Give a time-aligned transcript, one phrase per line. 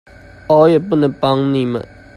[0.49, 1.87] 我也不能幫你們